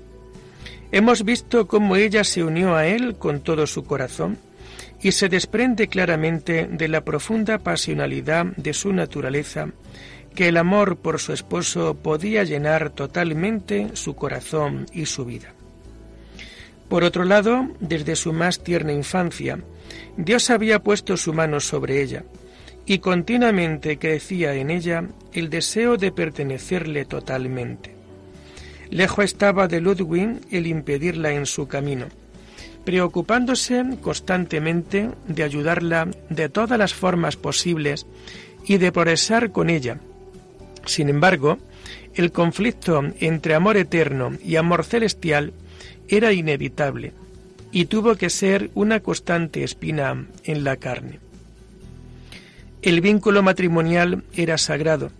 Hemos 0.91 1.23
visto 1.23 1.67
cómo 1.67 1.95
ella 1.95 2.23
se 2.23 2.43
unió 2.43 2.75
a 2.75 2.85
él 2.85 3.15
con 3.17 3.41
todo 3.41 3.65
su 3.67 3.83
corazón 3.83 4.37
y 5.01 5.11
se 5.11 5.29
desprende 5.29 5.87
claramente 5.87 6.67
de 6.71 6.87
la 6.87 7.01
profunda 7.01 7.57
pasionalidad 7.59 8.45
de 8.45 8.73
su 8.73 8.93
naturaleza 8.93 9.69
que 10.35 10.49
el 10.49 10.57
amor 10.57 10.97
por 10.97 11.19
su 11.19 11.33
esposo 11.33 11.95
podía 11.95 12.43
llenar 12.43 12.91
totalmente 12.91 13.91
su 13.93 14.15
corazón 14.15 14.85
y 14.93 15.05
su 15.05 15.25
vida. 15.25 15.53
Por 16.89 17.03
otro 17.03 17.23
lado, 17.23 17.67
desde 17.79 18.15
su 18.15 18.31
más 18.31 18.63
tierna 18.63 18.93
infancia, 18.93 19.59
Dios 20.17 20.49
había 20.49 20.83
puesto 20.83 21.17
su 21.17 21.33
mano 21.33 21.59
sobre 21.59 22.01
ella, 22.01 22.23
y 22.85 22.99
continuamente 22.99 23.97
crecía 23.97 24.53
en 24.53 24.69
ella 24.69 25.05
el 25.33 25.49
deseo 25.49 25.97
de 25.97 26.11
pertenecerle 26.11 27.05
totalmente. 27.05 27.95
Lejos 28.91 29.25
estaba 29.25 29.67
de 29.67 29.81
Ludwig 29.81 30.41
el 30.51 30.67
impedirla 30.67 31.31
en 31.31 31.47
su 31.47 31.67
camino, 31.67 32.05
preocupándose 32.83 33.83
constantemente 34.01 35.09
de 35.27 35.43
ayudarla 35.43 36.07
de 36.29 36.49
todas 36.49 36.77
las 36.77 36.93
formas 36.93 37.35
posibles 37.35 38.05
y 38.63 38.77
de 38.77 38.91
progresar 38.91 39.51
con 39.51 39.71
ella, 39.71 39.99
sin 40.85 41.09
embargo, 41.09 41.59
el 42.13 42.31
conflicto 42.31 43.03
entre 43.19 43.55
amor 43.55 43.77
eterno 43.77 44.33
y 44.43 44.55
amor 44.55 44.83
celestial 44.83 45.53
era 46.07 46.31
inevitable 46.31 47.13
y 47.71 47.85
tuvo 47.85 48.15
que 48.15 48.29
ser 48.29 48.69
una 48.73 49.01
constante 49.01 49.63
espina 49.63 50.25
en 50.43 50.63
la 50.63 50.77
carne. 50.77 51.19
El 52.81 53.01
vínculo 53.01 53.43
matrimonial 53.43 54.23
era 54.33 54.57
sagrado, 54.57 55.11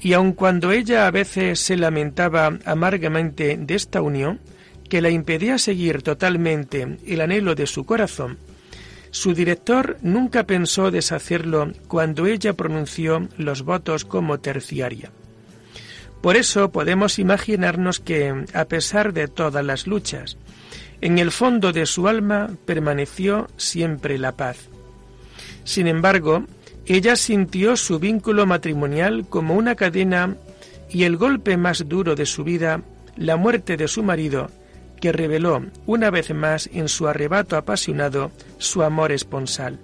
y 0.00 0.12
aun 0.12 0.32
cuando 0.32 0.70
ella 0.70 1.06
a 1.06 1.10
veces 1.10 1.58
se 1.58 1.76
lamentaba 1.76 2.58
amargamente 2.64 3.56
de 3.56 3.74
esta 3.74 4.02
unión, 4.02 4.38
que 4.88 5.00
la 5.00 5.10
impedía 5.10 5.58
seguir 5.58 6.02
totalmente 6.02 6.98
el 7.06 7.20
anhelo 7.20 7.54
de 7.54 7.66
su 7.66 7.84
corazón, 7.84 8.38
su 9.10 9.34
director 9.34 9.98
nunca 10.02 10.44
pensó 10.44 10.90
deshacerlo 10.90 11.72
cuando 11.88 12.26
ella 12.26 12.52
pronunció 12.52 13.28
los 13.36 13.62
votos 13.62 14.04
como 14.04 14.38
terciaria. 14.38 15.10
Por 16.20 16.36
eso 16.36 16.70
podemos 16.70 17.18
imaginarnos 17.18 17.98
que, 17.98 18.44
a 18.52 18.64
pesar 18.66 19.12
de 19.12 19.26
todas 19.26 19.64
las 19.64 19.86
luchas, 19.86 20.36
en 21.00 21.18
el 21.18 21.30
fondo 21.30 21.72
de 21.72 21.86
su 21.86 22.08
alma 22.08 22.50
permaneció 22.66 23.48
siempre 23.56 24.18
la 24.18 24.32
paz. 24.32 24.58
Sin 25.64 25.86
embargo, 25.86 26.44
ella 26.86 27.16
sintió 27.16 27.76
su 27.76 27.98
vínculo 27.98 28.46
matrimonial 28.46 29.26
como 29.28 29.54
una 29.54 29.76
cadena 29.76 30.36
y 30.90 31.04
el 31.04 31.16
golpe 31.16 31.56
más 31.56 31.88
duro 31.88 32.14
de 32.16 32.26
su 32.26 32.44
vida, 32.44 32.82
la 33.16 33.36
muerte 33.36 33.76
de 33.76 33.88
su 33.88 34.02
marido, 34.02 34.50
que 35.00 35.12
reveló 35.12 35.62
una 35.86 36.10
vez 36.10 36.32
más 36.32 36.68
en 36.72 36.88
su 36.88 37.08
arrebato 37.08 37.56
apasionado 37.56 38.30
su 38.58 38.82
amor 38.82 39.12
esponsal, 39.12 39.78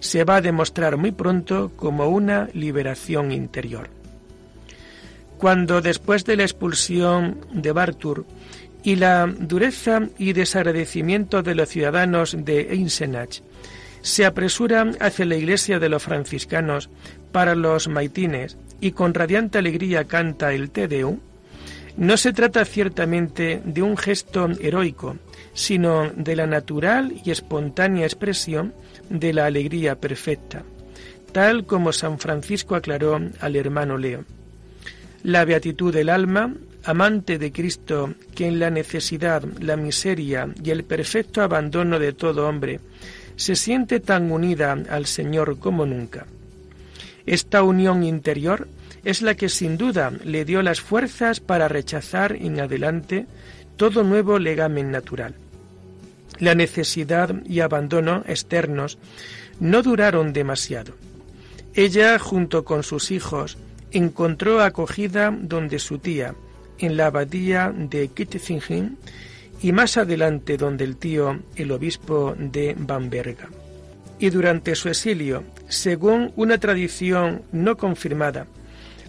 se 0.00 0.24
va 0.24 0.36
a 0.36 0.40
demostrar 0.40 0.96
muy 0.96 1.12
pronto 1.12 1.72
como 1.76 2.08
una 2.08 2.48
liberación 2.54 3.32
interior. 3.32 3.88
Cuando 5.38 5.82
después 5.82 6.24
de 6.24 6.36
la 6.36 6.44
expulsión 6.44 7.46
de 7.52 7.72
Bartur 7.72 8.24
y 8.82 8.96
la 8.96 9.26
dureza 9.26 10.08
y 10.18 10.32
desagradecimiento 10.32 11.42
de 11.42 11.54
los 11.54 11.68
ciudadanos 11.68 12.36
de 12.38 12.72
Eisenach 12.72 13.42
se 14.00 14.24
apresura 14.24 14.92
hacia 15.00 15.26
la 15.26 15.34
iglesia 15.34 15.78
de 15.78 15.88
los 15.88 16.02
franciscanos 16.02 16.88
para 17.32 17.54
los 17.54 17.88
maitines 17.88 18.56
y 18.80 18.92
con 18.92 19.12
radiante 19.12 19.58
alegría 19.58 20.04
canta 20.04 20.52
el 20.52 20.70
Te 20.70 20.86
Deum, 20.86 21.18
no 21.96 22.16
se 22.16 22.32
trata 22.32 22.64
ciertamente 22.64 23.62
de 23.64 23.82
un 23.82 23.96
gesto 23.96 24.48
heroico, 24.60 25.16
sino 25.54 26.10
de 26.10 26.36
la 26.36 26.46
natural 26.46 27.14
y 27.24 27.30
espontánea 27.30 28.04
expresión 28.04 28.74
de 29.08 29.32
la 29.32 29.46
alegría 29.46 29.96
perfecta, 29.96 30.62
tal 31.32 31.64
como 31.64 31.92
San 31.92 32.18
Francisco 32.18 32.74
aclaró 32.74 33.18
al 33.40 33.56
hermano 33.56 33.96
Leo. 33.96 34.24
La 35.22 35.44
beatitud 35.44 35.92
del 35.92 36.10
alma, 36.10 36.54
amante 36.84 37.38
de 37.38 37.50
Cristo, 37.50 38.14
que 38.34 38.46
en 38.46 38.58
la 38.58 38.70
necesidad, 38.70 39.42
la 39.60 39.76
miseria 39.76 40.48
y 40.62 40.70
el 40.70 40.84
perfecto 40.84 41.42
abandono 41.42 41.98
de 41.98 42.12
todo 42.12 42.46
hombre 42.46 42.80
se 43.36 43.56
siente 43.56 44.00
tan 44.00 44.30
unida 44.30 44.76
al 44.90 45.06
Señor 45.06 45.58
como 45.58 45.84
nunca. 45.86 46.26
Esta 47.26 47.62
unión 47.62 48.04
interior 48.04 48.68
es 49.06 49.22
la 49.22 49.36
que 49.36 49.48
sin 49.48 49.78
duda 49.78 50.12
le 50.24 50.44
dio 50.44 50.62
las 50.62 50.80
fuerzas 50.80 51.38
para 51.38 51.68
rechazar 51.68 52.34
en 52.34 52.58
adelante 52.58 53.26
todo 53.76 54.02
nuevo 54.02 54.40
legamen 54.40 54.90
natural. 54.90 55.36
La 56.40 56.56
necesidad 56.56 57.32
y 57.46 57.60
abandono 57.60 58.24
externos 58.26 58.98
no 59.60 59.82
duraron 59.82 60.32
demasiado. 60.32 60.94
Ella, 61.72 62.18
junto 62.18 62.64
con 62.64 62.82
sus 62.82 63.12
hijos, 63.12 63.58
encontró 63.92 64.60
acogida 64.60 65.30
donde 65.30 65.78
su 65.78 65.98
tía, 65.98 66.34
en 66.78 66.96
la 66.96 67.06
abadía 67.06 67.72
de 67.74 68.08
Kitzingen, 68.08 68.98
y 69.62 69.70
más 69.70 69.98
adelante 69.98 70.56
donde 70.56 70.82
el 70.82 70.96
tío, 70.96 71.38
el 71.54 71.70
obispo 71.70 72.34
de 72.36 72.74
Bamberga. 72.76 73.50
Y 74.18 74.30
durante 74.30 74.74
su 74.74 74.88
exilio, 74.88 75.44
según 75.68 76.32
una 76.34 76.58
tradición 76.58 77.42
no 77.52 77.76
confirmada, 77.76 78.48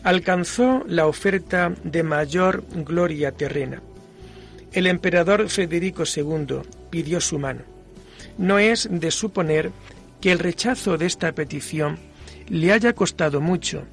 alcanzó 0.07 0.85
la 0.87 1.05
oferta 1.05 1.73
de 1.83 2.01
mayor 2.01 2.63
gloria 2.73 3.33
terrena. 3.33 3.81
El 4.71 4.87
emperador 4.87 5.49
Federico 5.49 6.03
II 6.05 6.61
pidió 6.89 7.19
su 7.19 7.37
mano. 7.39 7.63
No 8.37 8.57
es 8.57 8.87
de 8.89 9.11
suponer 9.11 9.69
que 10.21 10.31
el 10.31 10.39
rechazo 10.39 10.97
de 10.97 11.07
esta 11.07 11.33
petición 11.33 11.99
le 12.47 12.71
haya 12.71 12.93
costado 12.93 13.41
mucho, 13.41 13.83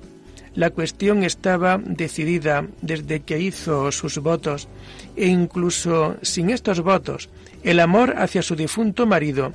la 0.54 0.70
cuestión 0.70 1.24
estaba 1.24 1.80
decidida 1.84 2.64
desde 2.80 3.18
que 3.18 3.40
hizo 3.40 3.90
sus 3.90 4.18
votos 4.18 4.68
e 5.16 5.26
incluso 5.26 6.16
sin 6.22 6.50
estos 6.50 6.80
votos, 6.80 7.28
el 7.64 7.80
amor 7.80 8.14
hacia 8.18 8.42
su 8.42 8.54
difunto 8.54 9.04
marido 9.04 9.52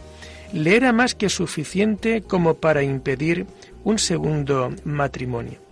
le 0.52 0.76
era 0.76 0.92
más 0.92 1.16
que 1.16 1.30
suficiente 1.30 2.22
como 2.22 2.56
para 2.56 2.84
impedir 2.84 3.46
un 3.86 3.98
segundo 3.98 4.74
matrimonio. 4.84 5.69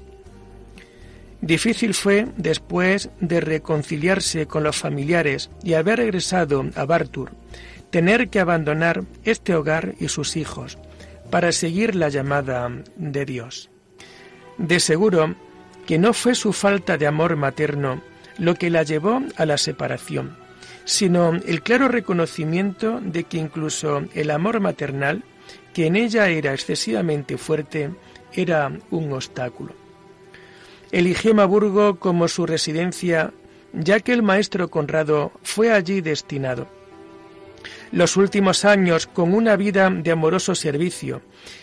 Difícil 1.41 1.93
fue, 1.93 2.27
después 2.35 3.09
de 3.19 3.39
reconciliarse 3.39 4.47
con 4.47 4.63
los 4.63 4.77
familiares 4.77 5.51
y 5.63 5.73
haber 5.73 5.99
regresado 5.99 6.65
a 6.75 6.85
Bartur, 6.85 7.31
tener 7.91 8.29
que 8.29 8.39
abandonar 8.39 9.03
este 9.23 9.55
hogar 9.55 9.93
y 9.99 10.07
sus 10.07 10.35
hijos 10.35 10.77
para 11.29 11.51
seguir 11.51 11.95
la 11.95 12.09
llamada 12.09 12.71
de 12.95 13.25
Dios. 13.25 13.69
De 14.57 14.79
seguro 14.79 15.35
que 15.85 15.99
no 15.99 16.13
fue 16.13 16.35
su 16.35 16.53
falta 16.53 16.97
de 16.97 17.07
amor 17.07 17.35
materno 17.35 18.01
lo 18.37 18.55
que 18.55 18.69
la 18.69 18.83
llevó 18.83 19.21
a 19.35 19.45
la 19.45 19.57
separación, 19.57 20.37
sino 20.85 21.33
el 21.33 21.61
claro 21.61 21.87
reconocimiento 21.87 22.99
de 23.01 23.25
que 23.25 23.37
incluso 23.37 24.03
el 24.13 24.31
amor 24.31 24.59
maternal, 24.59 25.23
que 25.73 25.85
en 25.85 25.95
ella 25.95 26.29
era 26.29 26.53
excesivamente 26.53 27.37
fuerte, 27.37 27.91
era 28.33 28.71
un 28.89 29.11
obstáculo. 29.13 29.86
Eligió 30.91 31.33
Maburgo 31.33 31.99
como 31.99 32.27
su 32.27 32.45
residencia, 32.45 33.33
ya 33.73 33.99
que 33.99 34.13
el 34.13 34.23
maestro 34.23 34.69
Conrado 34.69 35.31
fue 35.43 35.71
allí 35.71 36.01
destinado 36.01 36.67
los 37.91 38.17
últimos 38.17 38.65
años 38.65 39.07
con 39.07 39.33
una 39.33 39.55
vida 39.55 39.89
de 39.89 40.11
amoroso 40.11 40.55
servicio 40.55 41.21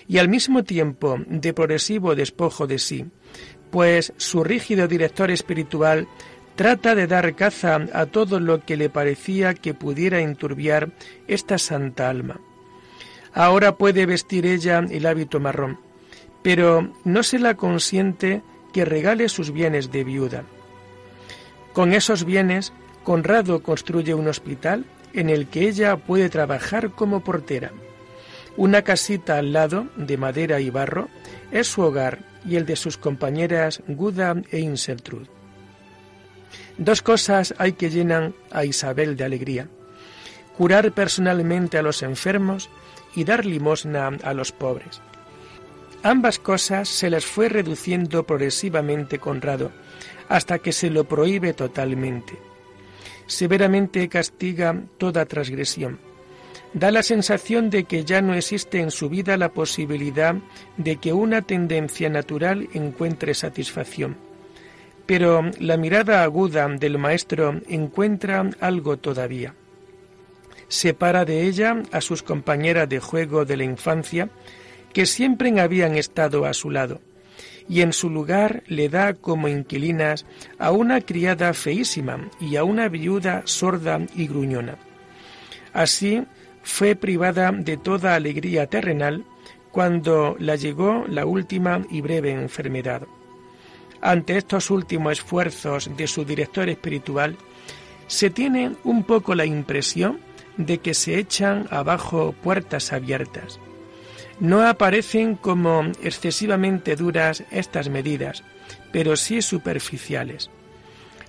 y 0.08 0.18
al 0.18 0.28
mismo 0.28 0.64
tiempo 0.64 1.18
de 1.26 1.52
progresivo 1.52 2.14
despojo 2.14 2.66
de 2.66 2.78
sí, 2.78 3.06
pues 3.70 4.12
su 4.16 4.44
rígido 4.44 4.88
director 4.88 5.30
espiritual 5.30 6.08
trata 6.56 6.94
de 6.94 7.06
dar 7.06 7.34
caza 7.34 7.86
a 7.92 8.06
todo 8.06 8.40
lo 8.40 8.64
que 8.64 8.76
le 8.76 8.88
parecía 8.88 9.54
que 9.54 9.74
pudiera 9.74 10.20
enturbiar 10.20 10.92
esta 11.26 11.58
santa 11.58 12.08
alma. 12.08 12.40
Ahora 13.32 13.76
puede 13.76 14.06
vestir 14.06 14.46
ella 14.46 14.84
el 14.88 15.06
hábito 15.06 15.40
marrón, 15.40 15.80
pero 16.42 16.92
no 17.04 17.22
se 17.24 17.38
la 17.40 17.56
consiente 17.56 18.42
que 18.74 18.84
regale 18.84 19.28
sus 19.28 19.52
bienes 19.52 19.92
de 19.92 20.02
viuda. 20.02 20.42
Con 21.72 21.94
esos 21.94 22.24
bienes, 22.24 22.72
Conrado 23.04 23.62
construye 23.62 24.14
un 24.14 24.26
hospital 24.26 24.84
en 25.12 25.30
el 25.30 25.46
que 25.46 25.68
ella 25.68 25.96
puede 25.96 26.28
trabajar 26.28 26.90
como 26.90 27.20
portera. 27.20 27.70
Una 28.56 28.82
casita 28.82 29.38
al 29.38 29.52
lado, 29.52 29.86
de 29.96 30.16
madera 30.16 30.60
y 30.60 30.70
barro, 30.70 31.08
es 31.52 31.68
su 31.68 31.82
hogar 31.82 32.18
y 32.44 32.56
el 32.56 32.66
de 32.66 32.74
sus 32.74 32.98
compañeras 32.98 33.80
Guda 33.86 34.34
e 34.50 34.58
Inseltrud. 34.58 35.28
Dos 36.76 37.00
cosas 37.00 37.54
hay 37.58 37.74
que 37.74 37.90
llenan 37.90 38.34
a 38.50 38.64
Isabel 38.64 39.16
de 39.16 39.24
alegría. 39.24 39.68
Curar 40.56 40.90
personalmente 40.92 41.78
a 41.78 41.82
los 41.82 42.02
enfermos 42.02 42.70
y 43.14 43.22
dar 43.22 43.46
limosna 43.46 44.08
a 44.22 44.34
los 44.34 44.50
pobres. 44.50 45.00
Ambas 46.04 46.38
cosas 46.38 46.88
se 46.88 47.10
las 47.10 47.26
fue 47.26 47.48
reduciendo 47.48 48.24
progresivamente 48.24 49.18
Conrado, 49.18 49.72
hasta 50.28 50.60
que 50.60 50.70
se 50.70 50.88
lo 50.88 51.02
prohíbe 51.02 51.52
totalmente 51.52 52.38
severamente 53.26 54.08
castiga 54.08 54.82
toda 54.98 55.26
transgresión. 55.26 55.98
Da 56.72 56.90
la 56.90 57.02
sensación 57.02 57.70
de 57.70 57.84
que 57.84 58.04
ya 58.04 58.20
no 58.20 58.34
existe 58.34 58.80
en 58.80 58.90
su 58.90 59.08
vida 59.08 59.36
la 59.36 59.50
posibilidad 59.50 60.34
de 60.76 60.96
que 60.96 61.12
una 61.12 61.42
tendencia 61.42 62.08
natural 62.10 62.68
encuentre 62.74 63.34
satisfacción. 63.34 64.16
Pero 65.06 65.50
la 65.60 65.76
mirada 65.76 66.24
aguda 66.24 66.66
del 66.68 66.98
maestro 66.98 67.60
encuentra 67.68 68.50
algo 68.60 68.96
todavía. 68.96 69.54
Separa 70.66 71.24
de 71.24 71.42
ella 71.42 71.82
a 71.92 72.00
sus 72.00 72.22
compañeras 72.22 72.88
de 72.88 72.98
juego 72.98 73.44
de 73.44 73.56
la 73.56 73.64
infancia, 73.64 74.30
que 74.94 75.04
siempre 75.04 75.60
habían 75.60 75.96
estado 75.96 76.46
a 76.46 76.54
su 76.54 76.70
lado 76.70 77.00
y 77.68 77.80
en 77.80 77.92
su 77.92 78.08
lugar 78.10 78.62
le 78.66 78.88
da 78.88 79.14
como 79.14 79.48
inquilinas 79.48 80.24
a 80.58 80.70
una 80.70 81.00
criada 81.00 81.52
feísima 81.52 82.30
y 82.40 82.56
a 82.56 82.64
una 82.64 82.88
viuda 82.88 83.42
sorda 83.44 84.00
y 84.14 84.26
gruñona. 84.26 84.76
Así 85.72 86.22
fue 86.62 86.94
privada 86.94 87.52
de 87.52 87.76
toda 87.76 88.14
alegría 88.14 88.68
terrenal 88.68 89.24
cuando 89.72 90.36
la 90.38 90.56
llegó 90.56 91.04
la 91.08 91.26
última 91.26 91.84
y 91.90 92.00
breve 92.00 92.30
enfermedad. 92.30 93.02
Ante 94.00 94.36
estos 94.36 94.70
últimos 94.70 95.14
esfuerzos 95.14 95.90
de 95.96 96.06
su 96.06 96.24
director 96.24 96.68
espiritual, 96.68 97.36
se 98.06 98.30
tiene 98.30 98.76
un 98.84 99.02
poco 99.02 99.34
la 99.34 99.46
impresión 99.46 100.20
de 100.58 100.78
que 100.78 100.94
se 100.94 101.18
echan 101.18 101.66
abajo 101.70 102.34
puertas 102.42 102.92
abiertas 102.92 103.58
no 104.40 104.66
aparecen 104.66 105.36
como 105.36 105.82
excesivamente 106.02 106.96
duras 106.96 107.44
estas 107.50 107.88
medidas, 107.88 108.42
pero 108.92 109.16
sí 109.16 109.42
superficiales. 109.42 110.50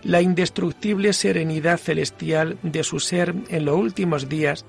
La 0.04 0.22
indestructible 0.22 1.14
serenidad 1.14 1.80
celestial 1.80 2.58
de 2.62 2.84
su 2.84 3.00
ser 3.00 3.34
en 3.50 3.66
los 3.66 3.76
últimos 3.76 4.30
días 4.30 4.66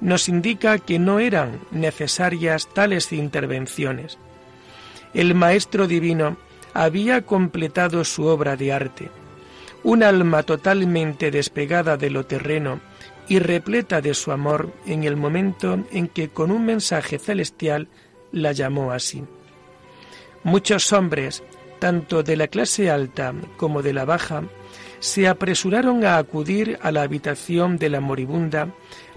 nos 0.00 0.28
indica 0.28 0.78
que 0.78 0.98
no 0.98 1.18
eran 1.18 1.60
necesarias 1.70 2.68
tales 2.74 3.12
intervenciones. 3.12 4.18
El 5.14 5.34
Maestro 5.34 5.86
Divino 5.86 6.36
había 6.74 7.22
completado 7.22 8.04
su 8.04 8.24
obra 8.24 8.56
de 8.56 8.72
arte, 8.72 9.10
un 9.84 10.02
alma 10.02 10.42
totalmente 10.42 11.30
despegada 11.30 11.96
de 11.96 12.10
lo 12.10 12.26
terreno 12.26 12.80
y 13.28 13.38
repleta 13.38 14.00
de 14.00 14.14
su 14.14 14.32
amor 14.32 14.72
en 14.86 15.04
el 15.04 15.16
momento 15.16 15.78
en 15.90 16.08
que 16.08 16.28
con 16.28 16.50
un 16.50 16.64
mensaje 16.66 17.18
celestial 17.18 17.88
la 18.32 18.52
llamó 18.52 18.92
así. 18.92 19.24
Muchos 20.42 20.92
hombres, 20.92 21.42
tanto 21.78 22.22
de 22.22 22.36
la 22.36 22.48
clase 22.48 22.90
alta 22.90 23.34
como 23.56 23.82
de 23.82 23.92
la 23.92 24.04
baja, 24.04 24.44
se 25.00 25.28
apresuraron 25.28 26.04
a 26.04 26.18
acudir 26.18 26.78
a 26.82 26.90
la 26.90 27.02
habitación 27.02 27.78
de 27.78 27.90
la 27.90 28.00
moribunda 28.00 28.68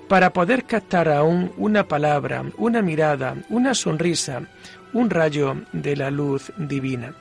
para 0.08 0.32
poder 0.32 0.64
captar 0.64 1.10
aún 1.10 1.52
una 1.58 1.88
palabra, 1.88 2.46
una 2.58 2.82
mirada, 2.82 3.36
una 3.50 3.74
sonrisa, 3.74 4.44
un 4.94 5.10
rayo 5.10 5.56
de 5.74 5.96
la 5.96 6.12
luz 6.12 6.52
divina. 6.58 7.14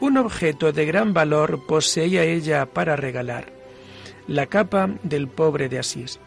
Un 0.00 0.18
objeto 0.18 0.72
de 0.72 0.84
gran 0.84 1.14
valor 1.14 1.64
poseía 1.66 2.24
ella 2.24 2.66
para 2.66 2.96
regalar, 2.96 3.52
la 4.26 4.46
capa 4.46 4.90
del 5.02 5.28
pobre 5.28 5.68
de 5.68 5.78
Asís, 5.78 6.20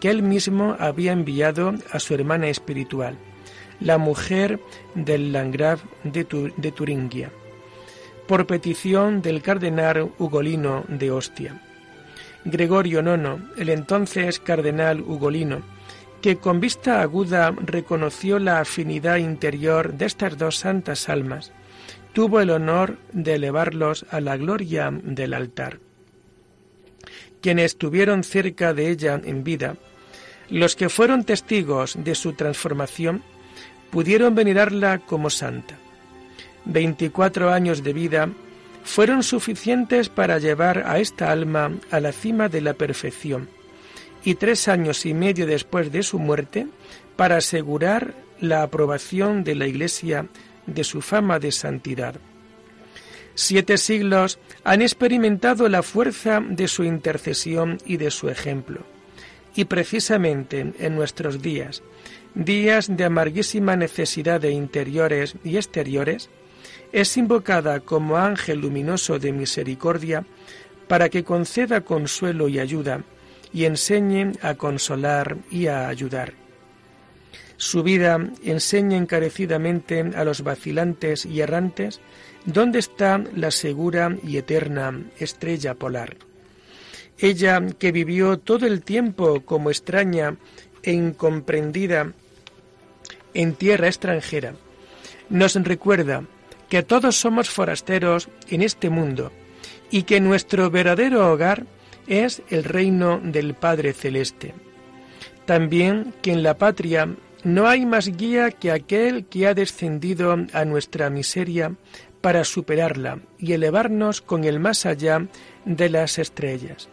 que 0.00 0.10
él 0.10 0.22
mismo 0.22 0.76
había 0.78 1.12
enviado 1.12 1.74
a 1.92 1.98
su 1.98 2.14
hermana 2.14 2.48
espiritual, 2.48 3.16
la 3.80 3.98
mujer 3.98 4.60
del 4.94 5.32
Landgraf 5.32 5.82
de, 6.04 6.24
Turingia, 6.24 7.30
por 8.26 8.46
petición 8.46 9.22
del 9.22 9.42
cardenal 9.42 10.10
Ugolino 10.18 10.84
de 10.88 11.10
Ostia. 11.10 11.62
Gregorio 12.44 13.00
IX, 13.00 13.42
el 13.58 13.68
entonces 13.68 14.38
cardenal 14.38 15.00
Ugolino, 15.00 15.62
que 16.22 16.36
con 16.36 16.60
vista 16.60 17.02
aguda 17.02 17.50
reconoció 17.50 18.38
la 18.38 18.60
afinidad 18.60 19.16
interior 19.16 19.94
de 19.94 20.06
estas 20.06 20.38
dos 20.38 20.56
santas 20.56 21.08
almas, 21.08 21.52
tuvo 22.12 22.40
el 22.40 22.50
honor 22.50 22.96
de 23.12 23.34
elevarlos 23.34 24.06
a 24.10 24.20
la 24.20 24.36
gloria 24.36 24.90
del 24.90 25.34
altar. 25.34 25.85
Quienes 27.40 27.72
estuvieron 27.72 28.24
cerca 28.24 28.74
de 28.74 28.90
ella 28.90 29.20
en 29.22 29.44
vida, 29.44 29.76
los 30.50 30.76
que 30.76 30.88
fueron 30.88 31.24
testigos 31.24 31.96
de 31.98 32.14
su 32.14 32.32
transformación, 32.32 33.22
pudieron 33.90 34.34
venerarla 34.34 34.98
como 34.98 35.30
santa. 35.30 35.76
Veinticuatro 36.64 37.50
años 37.50 37.82
de 37.82 37.92
vida 37.92 38.28
fueron 38.84 39.22
suficientes 39.22 40.08
para 40.08 40.38
llevar 40.38 40.84
a 40.86 40.98
esta 40.98 41.30
alma 41.30 41.72
a 41.90 42.00
la 42.00 42.12
cima 42.12 42.48
de 42.48 42.60
la 42.60 42.74
perfección, 42.74 43.48
y 44.24 44.34
tres 44.34 44.68
años 44.68 45.06
y 45.06 45.14
medio 45.14 45.46
después 45.46 45.92
de 45.92 46.02
su 46.02 46.18
muerte 46.18 46.66
para 47.16 47.36
asegurar 47.36 48.14
la 48.40 48.62
aprobación 48.62 49.44
de 49.44 49.54
la 49.54 49.66
Iglesia 49.66 50.26
de 50.66 50.84
su 50.84 51.00
fama 51.00 51.38
de 51.38 51.52
santidad. 51.52 52.16
Siete 53.38 53.76
siglos 53.76 54.38
han 54.64 54.80
experimentado 54.80 55.68
la 55.68 55.82
fuerza 55.82 56.40
de 56.40 56.68
su 56.68 56.84
intercesión 56.84 57.76
y 57.84 57.98
de 57.98 58.10
su 58.10 58.30
ejemplo. 58.30 58.80
Y 59.54 59.66
precisamente 59.66 60.72
en 60.78 60.94
nuestros 60.94 61.42
días, 61.42 61.82
días 62.34 62.88
de 62.88 63.04
amarguísima 63.04 63.76
necesidad 63.76 64.40
de 64.40 64.52
interiores 64.52 65.34
y 65.44 65.56
exteriores, 65.56 66.30
es 66.92 67.14
invocada 67.18 67.80
como 67.80 68.16
ángel 68.16 68.62
luminoso 68.62 69.18
de 69.18 69.32
misericordia 69.32 70.24
para 70.88 71.10
que 71.10 71.22
conceda 71.22 71.82
consuelo 71.82 72.48
y 72.48 72.58
ayuda 72.58 73.04
y 73.52 73.66
enseñe 73.66 74.32
a 74.40 74.54
consolar 74.54 75.36
y 75.50 75.66
a 75.66 75.88
ayudar. 75.88 76.32
Su 77.58 77.82
vida 77.82 78.18
enseña 78.42 78.96
encarecidamente 78.96 80.00
a 80.14 80.24
los 80.24 80.42
vacilantes 80.42 81.26
y 81.26 81.42
errantes 81.42 82.00
dónde 82.46 82.78
está 82.78 83.22
la 83.34 83.50
segura 83.50 84.16
y 84.22 84.38
eterna 84.38 85.02
estrella 85.18 85.74
polar. 85.74 86.16
Ella, 87.18 87.60
que 87.78 87.92
vivió 87.92 88.38
todo 88.38 88.66
el 88.66 88.82
tiempo 88.82 89.42
como 89.44 89.70
extraña 89.70 90.36
e 90.82 90.92
incomprendida 90.92 92.12
en 93.34 93.54
tierra 93.54 93.88
extranjera, 93.88 94.54
nos 95.28 95.54
recuerda 95.54 96.24
que 96.68 96.82
todos 96.82 97.16
somos 97.16 97.50
forasteros 97.50 98.28
en 98.48 98.62
este 98.62 98.90
mundo 98.90 99.32
y 99.90 100.02
que 100.02 100.20
nuestro 100.20 100.70
verdadero 100.70 101.30
hogar 101.32 101.66
es 102.06 102.42
el 102.50 102.64
reino 102.64 103.20
del 103.22 103.54
Padre 103.54 103.92
Celeste. 103.92 104.54
También 105.44 106.12
que 106.22 106.32
en 106.32 106.42
la 106.42 106.58
patria 106.58 107.08
no 107.44 107.68
hay 107.68 107.86
más 107.86 108.08
guía 108.08 108.50
que 108.50 108.72
aquel 108.72 109.26
que 109.26 109.46
ha 109.46 109.54
descendido 109.54 110.36
a 110.52 110.64
nuestra 110.64 111.10
miseria 111.10 111.72
para 112.26 112.42
superarla 112.42 113.20
y 113.38 113.52
elevarnos 113.52 114.20
con 114.20 114.42
el 114.42 114.58
más 114.58 114.84
allá 114.84 115.28
de 115.64 115.88
las 115.88 116.18
estrellas. 116.18 116.88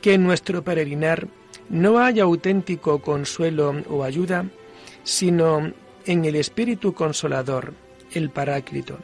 Que 0.00 0.14
en 0.14 0.24
nuestro 0.24 0.64
peregrinar 0.64 1.28
no 1.68 2.00
haya 2.00 2.24
auténtico 2.24 3.00
consuelo 3.00 3.72
o 3.88 4.02
ayuda, 4.02 4.46
sino 5.04 5.72
en 6.06 6.24
el 6.24 6.34
Espíritu 6.34 6.92
Consolador, 6.92 7.74
el 8.14 8.30
Paráclito. 8.30 8.98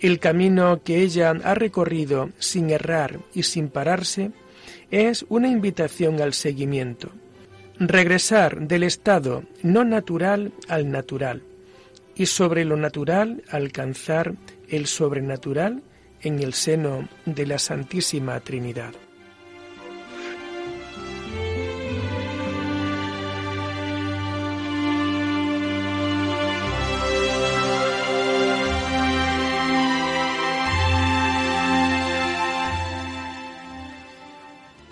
El 0.00 0.18
camino 0.18 0.80
que 0.82 1.00
ella 1.00 1.30
ha 1.44 1.54
recorrido 1.54 2.30
sin 2.40 2.70
errar 2.70 3.20
y 3.32 3.44
sin 3.44 3.68
pararse 3.68 4.32
es 4.90 5.24
una 5.28 5.46
invitación 5.46 6.20
al 6.20 6.34
seguimiento 6.34 7.12
regresar 7.78 8.66
del 8.66 8.82
estado 8.82 9.44
no 9.62 9.84
natural 9.84 10.52
al 10.66 10.90
natural 10.90 11.44
y 12.20 12.26
sobre 12.26 12.66
lo 12.66 12.76
natural 12.76 13.42
alcanzar 13.48 14.34
el 14.68 14.86
sobrenatural 14.86 15.82
en 16.20 16.40
el 16.40 16.52
seno 16.52 17.08
de 17.24 17.46
la 17.46 17.58
Santísima 17.58 18.38
Trinidad. 18.40 18.92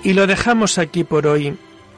Y 0.02 0.14
lo 0.14 0.26
dejamos 0.26 0.78
aquí 0.78 1.04
por 1.04 1.26
hoy 1.26 1.58